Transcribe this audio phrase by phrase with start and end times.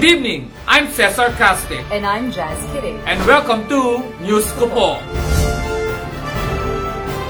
[0.00, 0.48] Good evening!
[0.64, 2.96] I'm Cesar Caste And I'm Jazz Kitty.
[3.04, 4.88] and welcome to News ko po.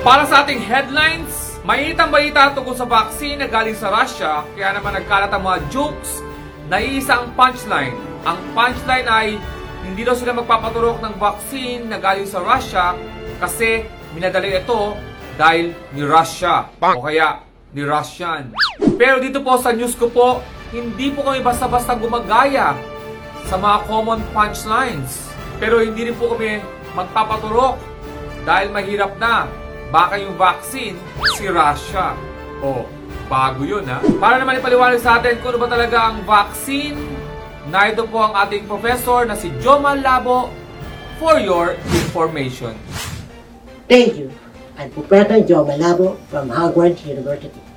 [0.06, 5.02] Para sa ating headlines, mainitang balita tungkol sa vaccine na galing sa Russia, kaya naman
[5.02, 6.23] nagkalat ang mga jokes
[6.70, 7.98] na iisa ang punchline.
[8.23, 9.34] Ang punchline ay
[9.83, 12.95] hindi daw sila magpapaturok ng vaccine na galing sa Russia
[13.42, 13.83] kasi
[14.14, 14.95] minadali ito
[15.34, 17.42] dahil ni Russia o kaya
[17.75, 18.55] ni Russian.
[18.95, 20.39] Pero dito po sa news ko po,
[20.70, 22.78] hindi po kami basta-basta gumagaya
[23.47, 25.27] sa mga common punchlines.
[25.58, 26.62] Pero hindi rin po kami
[26.94, 27.77] magpapaturok
[28.47, 29.50] dahil mahirap na.
[29.91, 30.94] Baka yung vaccine,
[31.34, 32.14] si Russia.
[32.62, 32.86] O,
[33.27, 33.98] bago yun ha.
[34.22, 36.94] Para naman ipaliwanag sa atin kung ano ba talaga ang vaccine,
[37.66, 40.55] narito po ang ating professor na si Joma Labo
[41.19, 42.78] for your information.
[43.91, 44.31] Thank you.
[44.78, 47.69] I'm Professor Joe Malabo from Hogwarts University.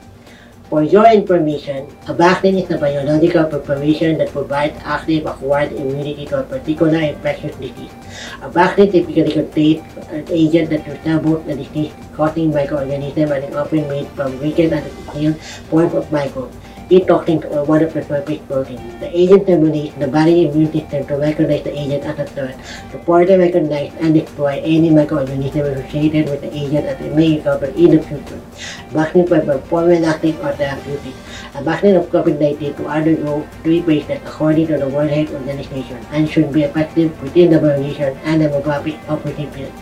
[0.74, 6.40] For your information, a vaccine is a biological preparation that provides active acquired immunity to
[6.40, 7.94] a particular infectious disease.
[8.42, 14.08] A vaccine typically contains an agent that resembles the disease-causing microorganism and is often made
[14.18, 15.38] from weakened and concealed
[15.70, 16.58] forms of microbes.
[16.90, 19.00] These toxins are one of the surface proteins.
[19.00, 22.60] The agent stimulates the body's immune system to recognize the agent as a threat,
[22.92, 27.68] to further recognize and destroy any microorganism associated with the agent as it may recover
[27.68, 28.42] in the future.
[28.90, 31.16] Vaccine provide prophylactic or therapeutic.
[31.56, 36.30] A vaccine of COVID-19 to undergo three phases according to the World Health Organization and
[36.30, 39.82] should be effective within the variation and demographic of recipients.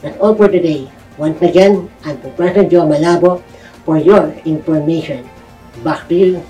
[0.00, 0.90] That's all for today.
[1.18, 3.42] Once again, I'm Professor Joe Malabo
[3.84, 5.28] for your information.
[5.80, 6.44] You.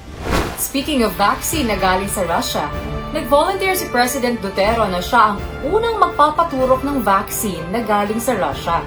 [0.59, 2.67] Speaking of vaccine na galing sa Russia,
[3.15, 5.39] nag-volunteer si President Duterte na siya ang
[5.71, 8.83] unang magpapaturok ng vaccine na galing sa Russia.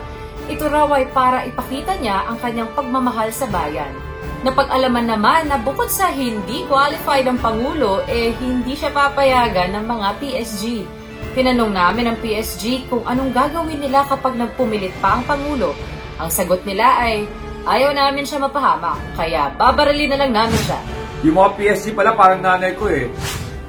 [0.52, 3.88] Ito raw ay para ipakita niya ang kanyang pagmamahal sa bayan.
[4.44, 10.08] Napag-alaman naman na bukod sa hindi qualified ang Pangulo, eh hindi siya papayagan ng mga
[10.20, 10.64] PSG.
[11.40, 15.72] Tinanong namin ang PSG kung anong gagawin nila kapag nagpumilit pa ang Pangulo.
[16.20, 17.32] Ang sagot nila ay,
[17.64, 20.80] ayaw namin siya mapahamak, kaya babarali na lang namin siya.
[21.24, 23.08] Yung mga PSG pala parang nanay ko eh.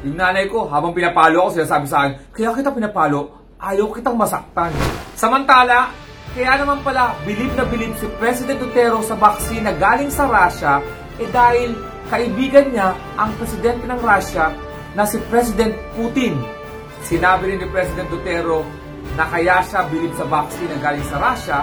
[0.03, 3.31] Yung nanay ko, habang pinapalo ako, sinasabi sa akin, kaya kita pinapalo,
[3.63, 4.75] ayaw kitang masaktan.
[5.15, 5.95] Samantala,
[6.35, 10.83] kaya naman pala, bilib na bilib si President Duterte sa vaccine na galing sa Russia,
[11.23, 11.79] eh dahil
[12.11, 14.51] kaibigan niya ang presidente ng Russia
[14.99, 16.35] na si President Putin.
[17.07, 18.67] Sinabi rin ni President Duterte
[19.15, 21.59] na kaya siya bilib sa vaccine na galing sa Russia,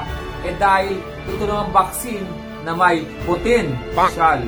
[0.47, 0.95] eh dahil
[1.29, 2.25] ito namang vaccine
[2.65, 3.73] na may Putin.
[3.93, 4.45] Shal.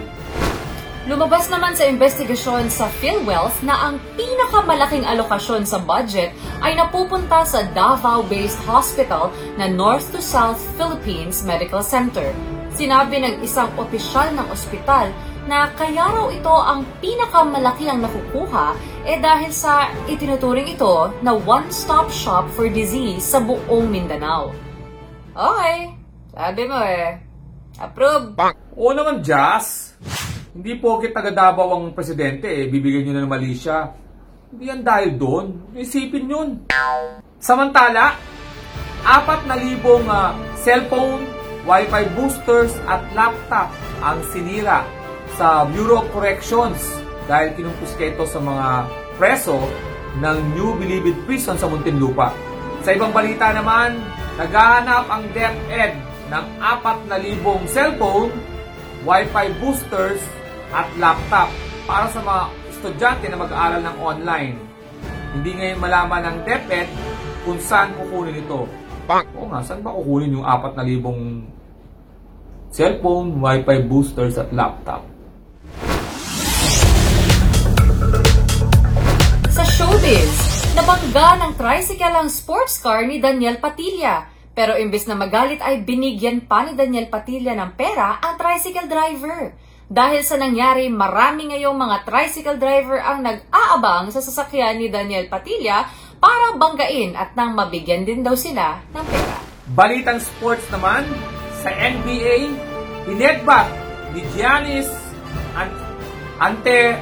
[1.03, 6.31] Lumabas naman sa investigasyon sa PhilWealth na ang pinakamalaking alokasyon sa budget
[6.63, 9.27] ay napupunta sa Davao-based hospital
[9.59, 12.31] na North to South Philippines Medical Center.
[12.71, 15.11] Sinabi ng isang opisyal ng ospital
[15.43, 22.07] na kaya raw ito ang pinakamalaki ang nakukuha eh dahil sa itinuturing ito na one-stop
[22.07, 24.55] shop for disease sa buong Mindanao.
[25.35, 25.99] Okay,
[26.33, 27.21] sabi mo eh.
[27.77, 28.37] Approve.
[28.73, 29.93] Oo naman, Jazz.
[30.53, 33.89] Hindi po kita taga Davao ang presidente eh, bibigyan nyo na ng mali siya.
[34.53, 35.45] Hindi yan dahil doon.
[35.73, 36.49] Isipin yun.
[37.41, 38.13] Samantala,
[39.01, 41.25] apat na libong ah, cellphone,
[41.65, 43.73] wifi boosters at laptop
[44.05, 44.85] ang sinira
[45.33, 46.77] sa Bureau of Corrections
[47.25, 48.85] dahil kinumpiska ito sa mga
[49.17, 49.57] preso
[50.21, 52.29] ng New Bilibid Prison sa Muntinlupa.
[52.85, 53.97] Sa ibang balita naman,
[54.37, 58.33] naghahanap ang DepEd ng apat na libong cellphone,
[59.05, 60.17] wifi boosters
[60.73, 61.53] at laptop
[61.85, 64.57] para sa mga estudyante na mag-aaral ng online.
[65.37, 66.89] Hindi ngayon malaman ng DepEd
[67.45, 68.65] kung saan kukunin ito.
[69.37, 75.05] Oo nga, saan ba kukunin yung 4,000 cellphone, wifi boosters at laptop?
[79.53, 80.33] Sa showbiz,
[80.73, 84.32] nabangga ng tricycle ang sports car ni Daniel Patilla.
[84.53, 89.57] Pero imbes na magalit ay binigyan pa ni Daniel Patilla ng pera ang tricycle driver.
[89.89, 95.89] Dahil sa nangyari, marami ngayong mga tricycle driver ang nag-aabang sa sasakyan ni Daniel Patilla
[96.21, 99.37] para banggain at nang mabigyan din daw sila ng pera.
[99.73, 101.03] Balitang sports naman,
[101.65, 102.53] sa NBA,
[103.09, 103.67] hinedbat
[104.13, 104.87] ni Giannis
[105.57, 105.73] Ant
[106.41, 106.99] Ante,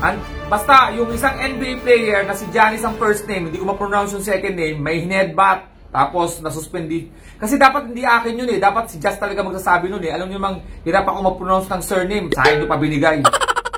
[0.00, 0.16] an,
[0.48, 4.24] basta yung isang NBA player na si Giannis ang first name, hindi ko ma-pronounce yung
[4.24, 7.14] second name, may hinedbat, tapos nasuspended.
[7.38, 8.58] Kasi dapat hindi akin yun eh.
[8.58, 10.10] Dapat si Just talaga magsasabi nun eh.
[10.10, 12.26] Alam niyo mang hirap ako ma-pronounce ng surname.
[12.34, 13.22] Sa akin nyo pa binigay.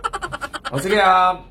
[0.72, 1.44] o sige, ah,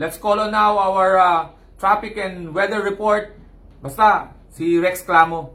[0.00, 3.36] let's call on now our ah, traffic and weather report.
[3.84, 5.52] Basta, si Rex Clamo.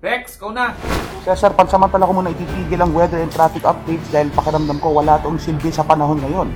[0.00, 0.72] Rex, ikaw na.
[1.28, 5.36] Cesar, pansamantala ko muna ititigil ang weather and traffic updates dahil pakiramdam ko wala itong
[5.36, 6.48] silbi sa panahon ngayon.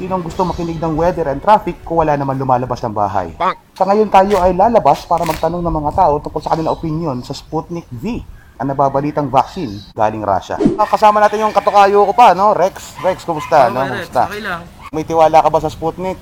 [0.00, 3.36] Sinong gusto makinig ng weather and traffic kung wala naman lumalabas ng bahay?
[3.76, 7.36] Sa ngayon tayo ay lalabas para magtanong ng mga tao tungkol sa kanilang opinion sa
[7.36, 8.24] Sputnik V,
[8.56, 10.56] ang nababalitang vaccine galing Russia.
[10.80, 12.56] Ah, Kasama natin yung katukayo ko pa, no?
[12.56, 13.68] Rex, Rex, kumusta?
[13.68, 13.84] no?
[13.84, 14.22] Okay, Rex, Kumusta?
[14.24, 14.60] okay lang.
[14.88, 16.16] May tiwala ka ba sa Sputnik?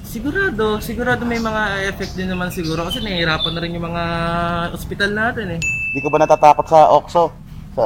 [0.00, 4.02] Sigurado, sigurado may mga effect din naman siguro kasi nahihirapan na rin yung mga
[4.72, 5.60] ospital natin eh.
[5.92, 7.28] Di ka ba natatakot sa Oxo?
[7.76, 7.84] Sa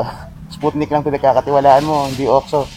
[0.48, 2.70] Sputnik lang pinagkakatiwalaan mo, hindi Oxo.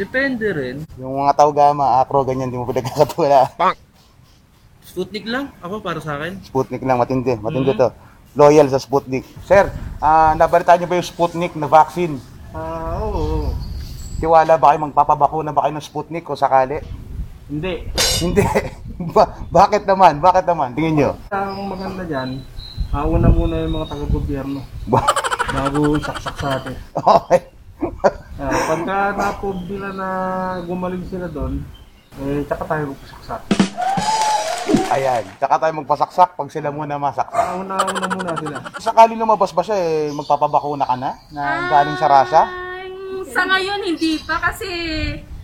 [0.00, 0.76] Depende rin.
[0.96, 3.76] Yung mga tao gama, acro, ganyan, di mo pinagkakatiwalaan.
[4.90, 6.40] Sputnik lang, ako para sa akin.
[6.40, 7.36] Sputnik lang, matindi.
[7.36, 7.92] Matindi to.
[8.32, 9.28] Loyal sa Sputnik.
[9.44, 9.68] Sir,
[10.00, 12.16] ah nabalitaan niyo ba yung Sputnik na vaccine?
[12.56, 13.52] Ah, oo.
[14.18, 16.80] Tiwala ba kayo magpapabakuna ba kayo ng Sputnik o sakali?
[17.52, 17.84] Hindi.
[18.24, 18.42] Hindi.
[19.14, 20.16] ba- bakit naman?
[20.18, 20.72] Bakit naman?
[20.72, 21.10] Tingin nyo.
[21.28, 22.40] Ang maganda dyan,
[22.88, 25.12] hauna muna yung mga taga-gobyerno Ba-
[25.52, 26.74] bago saksak sa atin.
[27.20, 27.59] okay.
[28.40, 30.08] Ah, pagka na-prove nila na
[30.64, 31.60] gumaling sila doon,
[32.24, 33.40] eh, tsaka tayo magpasaksak.
[34.90, 35.24] Ayan.
[35.36, 37.60] Tsaka tayo magpasaksak pag sila muna masaksak.
[37.60, 38.56] Una-una muna sila.
[38.80, 41.20] Sakali lumabas ba siya eh, magpapabakuna ka na?
[41.32, 42.48] Na galing sa?
[42.48, 42.88] Ay,
[43.28, 44.70] sa ngayon, hindi pa kasi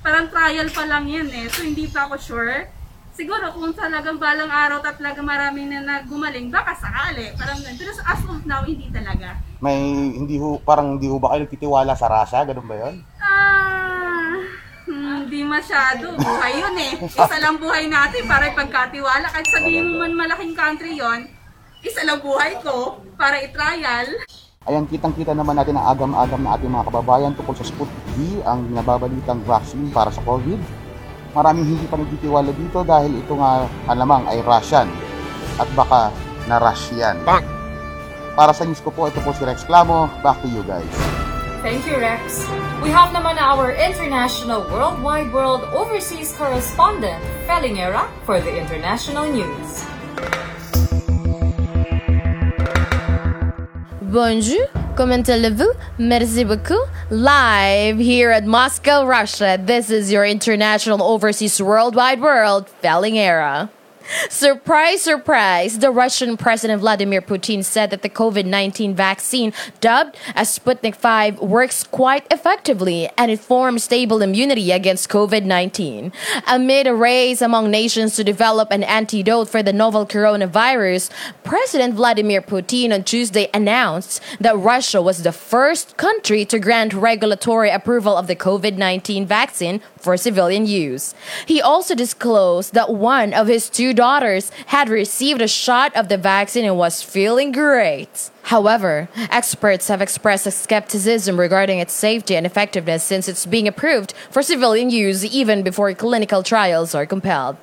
[0.00, 1.46] parang trial pa lang yan eh.
[1.52, 2.75] So, hindi pa ako sure.
[3.16, 7.32] Siguro kung talagang balang araw at talaga maraming na naggumaling, baka sakali.
[7.32, 7.80] Parang ganun.
[7.80, 9.40] Pero as of now, hindi talaga.
[9.64, 9.80] May
[10.12, 12.44] hindi ho, parang hindi ho ba kayo nagtitiwala sa Russia?
[12.44, 12.94] Ganun ba yun?
[13.24, 14.36] Ah,
[14.84, 16.12] hindi masyado.
[16.12, 16.92] Buhay yun eh.
[17.08, 19.32] Isa lang buhay natin para ipagkatiwala.
[19.32, 21.32] Kahit sabihin mo man malaking country yon
[21.80, 24.12] isa lang buhay ko para i-trial.
[24.66, 28.66] Ayan, kitang-kita naman natin ang agam-agam na ating mga kababayan tungkol sa Sputnik V, ang
[28.74, 30.85] nababalitang vaccine para sa COVID.
[31.36, 34.88] Maraming hindi pa nagtitiwala dito dahil ito nga alamang ay Russian
[35.60, 36.08] at baka
[36.48, 37.20] na Russian.
[38.32, 40.08] Para sa news ko po, ito po si Rex Clamo.
[40.24, 40.88] Back to you guys.
[41.60, 42.48] Thank you, Rex.
[42.80, 49.84] We have naman our international worldwide world overseas correspondent, Felingera, for the international news.
[54.08, 54.64] Bonjour,
[54.96, 55.72] comment allez-vous?
[55.98, 56.80] Merci beaucoup.
[57.10, 63.70] Live here at Moscow, Russia, this is your international overseas worldwide world, Felling Era.
[64.28, 65.80] Surprise, surprise!
[65.80, 71.40] The Russian President Vladimir Putin said that the COVID 19 vaccine, dubbed as Sputnik 5,
[71.40, 76.12] works quite effectively and it forms stable immunity against COVID 19.
[76.46, 81.10] Amid a race among nations to develop an antidote for the novel coronavirus,
[81.42, 87.70] President Vladimir Putin on Tuesday announced that Russia was the first country to grant regulatory
[87.70, 91.14] approval of the COVID 19 vaccine for civilian use.
[91.46, 96.17] He also disclosed that one of his two daughters had received a shot of the
[96.17, 98.29] vaccine and was feeling great.
[98.43, 104.13] However, experts have expressed a skepticism regarding its safety and effectiveness since it's being approved
[104.29, 107.55] for civilian use even before clinical trials are compelled.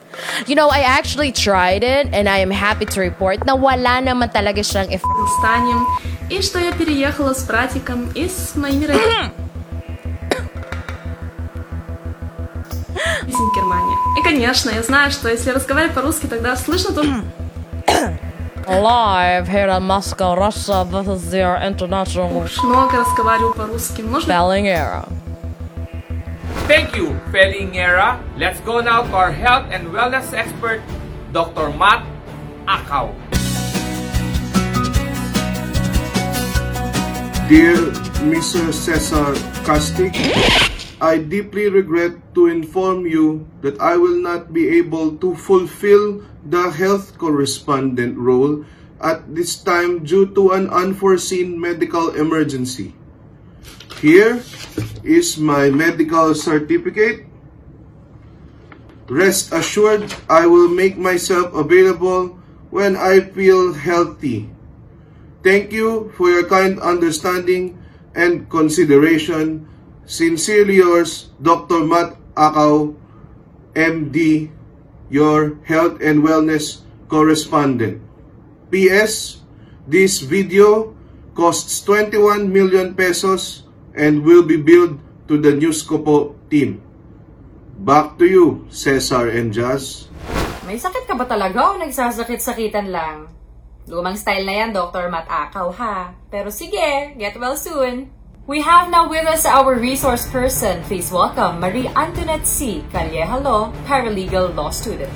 [0.47, 4.33] You know, I actually tried it and I am happy to report na wala naman
[4.33, 5.29] talaga siyang effect.
[5.41, 5.85] Станем.
[6.31, 9.42] И что я переехала с братиком и с моими родителями.
[13.28, 13.96] Из Германии.
[14.20, 17.04] И, конечно, я знаю, что если разговаривать по-русски, тогда слышно то...
[18.66, 24.02] Live here in Moscow, Russia, this is your international Уж много разговариваю по-русски.
[24.02, 25.06] Можно spelling era.
[26.68, 28.20] Thank you, Felingera.
[28.38, 30.82] Let's go now to our health and wellness expert,
[31.34, 31.72] Dr.
[31.78, 32.06] Matt
[32.66, 33.12] Akaw.
[37.50, 37.76] Dear
[38.24, 38.72] Mr.
[38.74, 40.16] Cesar Castic,
[41.04, 46.72] I deeply regret to inform you that I will not be able to fulfill the
[46.72, 48.64] health correspondent role
[49.04, 52.96] at this time due to an unforeseen medical emergency.
[54.00, 54.40] Here
[55.04, 57.28] is my medical certificate.
[59.12, 62.40] Rest assured, I will make myself available
[62.72, 64.48] when I feel healthy.
[65.44, 67.76] Thank you for your kind understanding
[68.16, 69.68] and consideration.
[70.04, 71.88] Sincerely yours, Dr.
[71.88, 72.92] Matt Akaw,
[73.72, 74.52] MD,
[75.08, 78.04] your health and wellness correspondent.
[78.68, 79.40] P.S.
[79.88, 80.96] This video
[81.38, 83.64] costs 21 million pesos
[83.96, 86.18] and will be billed to the News ko po
[86.52, 86.82] team.
[87.84, 90.08] Back to you, Cesar and Jazz.
[90.64, 93.28] May sakit ka ba talaga o nagsasakit-sakitan lang?
[93.92, 95.12] Lumang style na yan, Dr.
[95.12, 96.16] Matt Akaw, ha?
[96.32, 98.23] Pero sige, get well soon.
[98.44, 100.84] We have now with us our resource person.
[100.92, 102.84] Please welcome Marie Antoinette C.
[102.92, 105.08] Calleja Law, paralegal law student.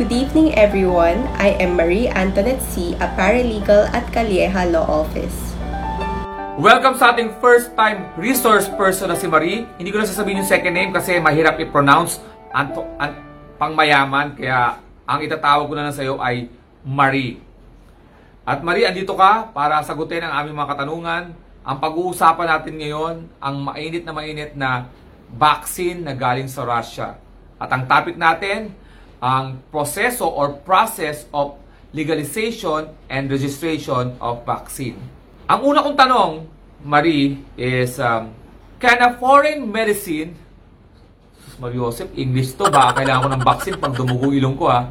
[0.00, 1.28] Good evening, everyone.
[1.36, 5.52] I am Marie Antoinette C., a paralegal at Calleja Law Office.
[6.56, 9.68] Welcome sa ating first time resource person na si Marie.
[9.76, 12.24] Hindi ko na sasabihin yung second name kasi mahirap i-pronounce
[12.56, 13.20] anto, an,
[13.60, 14.32] pangmayaman.
[14.32, 16.48] Kaya ang itatawag ko na lang sa iyo ay
[16.88, 17.51] Marie.
[18.42, 21.24] At Marie, andito ka para sagutin ang aming mga katanungan.
[21.62, 24.90] Ang pag-uusapan natin ngayon, ang mainit na mainit na
[25.30, 27.14] vaccine na galing sa Russia.
[27.62, 28.74] At ang topic natin,
[29.22, 31.54] ang proseso or process of
[31.94, 34.98] legalization and registration of vaccine.
[35.46, 36.32] Ang una kong tanong,
[36.82, 38.34] Marie, is um,
[38.82, 40.34] can a foreign medicine
[41.42, 42.66] Sus, Mariosep, English to.
[42.66, 44.88] Baka kailangan ko ng vaccine pag dumugo ilong ko ha.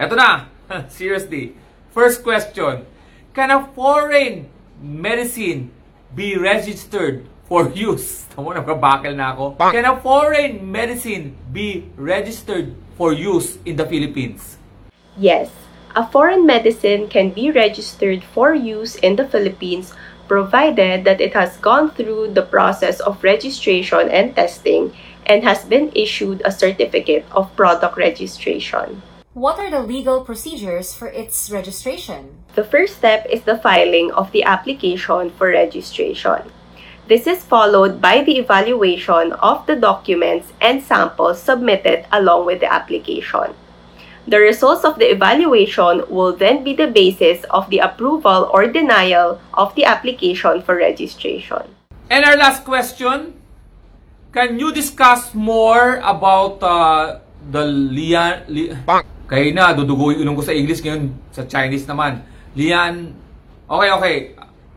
[0.00, 0.48] Eto na,
[0.96, 1.61] seriously.
[1.92, 2.88] First question,
[3.36, 4.48] can a foreign
[4.80, 5.68] medicine
[6.16, 8.24] be registered for use?
[8.32, 9.60] Tamo na, bakal na ako.
[9.60, 14.56] Can a foreign medicine be registered for use in the Philippines?
[15.20, 15.52] Yes,
[15.92, 19.92] a foreign medicine can be registered for use in the Philippines
[20.24, 24.96] provided that it has gone through the process of registration and testing
[25.28, 29.04] and has been issued a certificate of product registration.
[29.32, 32.44] What are the legal procedures for its registration?
[32.52, 36.52] The first step is the filing of the application for registration.
[37.08, 42.70] This is followed by the evaluation of the documents and samples submitted along with the
[42.70, 43.56] application.
[44.28, 49.40] The results of the evaluation will then be the basis of the approval or denial
[49.54, 51.72] of the application for registration.
[52.10, 53.40] And our last question,
[54.34, 57.20] can you discuss more about uh,
[57.50, 58.44] the Lian...
[58.48, 58.76] Li,
[59.31, 62.23] kayo na, dudugo yung ilong ko sa English ngayon, sa Chinese naman.
[62.55, 63.11] Lian...
[63.67, 64.17] Okay, okay.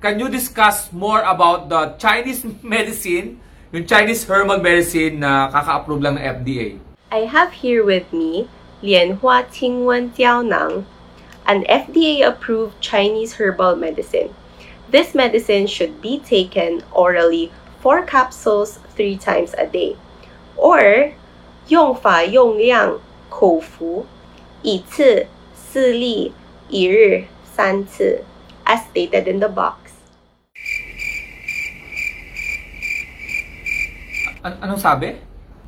[0.03, 3.39] Can you discuss more about the Chinese medicine,
[3.71, 6.67] yung Chinese herbal medicine na kaka-approve lang ng FDA?
[7.15, 8.51] I have here with me
[8.83, 10.89] Lianhua Qingwen Jiaonang,
[11.47, 14.35] an FDA-approved Chinese herbal medicine.
[14.91, 19.95] This medicine should be taken orally 4 capsules 3 times a day,
[20.59, 21.13] or
[21.69, 24.07] 用法用量口服
[24.65, 26.33] 一次四粒
[26.69, 28.25] 一日三次
[28.65, 29.91] as stated in the box.
[34.47, 35.17] An- anong sabi?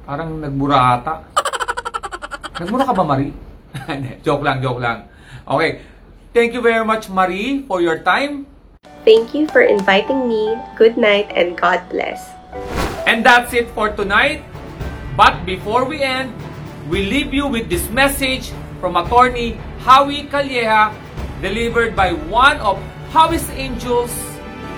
[0.06, 1.24] Parang nagmura ata.
[2.56, 3.32] Nagmura ka ba, Marie?
[3.88, 5.08] Hindi, joke lang, joke lang.
[5.44, 5.82] Okay.
[6.32, 8.48] Thank you very much, Marie, for your time.
[9.04, 10.56] Thank you for inviting me.
[10.80, 12.24] Good night and God bless.
[13.04, 14.40] And that's it for tonight.
[15.12, 16.32] But before we end,
[16.88, 20.93] we leave you with this message from attorney Howie Calleja
[21.41, 22.81] delivered by one of
[23.13, 24.11] Howie's Angels,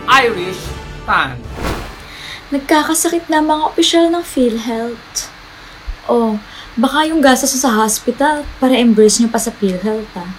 [0.07, 0.59] Irish
[1.05, 1.39] Tan.
[2.49, 5.29] Nagkakasakit na mga opisyal ng PhilHealth.
[6.09, 6.41] Oh,
[6.73, 10.33] baka yung gastos sa hospital para embrace nyo pa sa PhilHealth ah.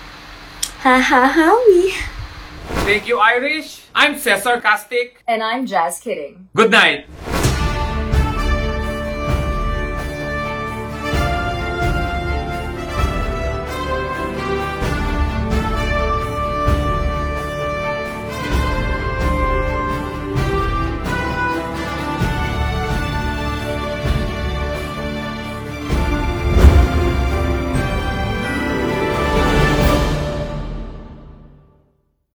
[0.82, 1.92] Ha ha Howie!
[2.88, 3.86] Thank you, Irish.
[3.94, 5.20] I'm Cesar Castic.
[5.28, 6.48] And I'm Jazz Kidding.
[6.54, 7.06] Good night.